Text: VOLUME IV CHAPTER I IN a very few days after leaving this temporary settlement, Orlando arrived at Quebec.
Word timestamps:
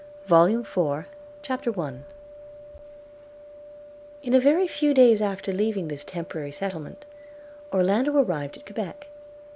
VOLUME 0.25 0.61
IV 0.61 1.05
CHAPTER 1.43 1.79
I 1.79 1.99
IN 4.23 4.33
a 4.33 4.39
very 4.39 4.67
few 4.67 4.95
days 4.95 5.21
after 5.21 5.51
leaving 5.51 5.89
this 5.89 6.03
temporary 6.03 6.51
settlement, 6.51 7.05
Orlando 7.71 8.17
arrived 8.17 8.57
at 8.57 8.65
Quebec. 8.65 9.05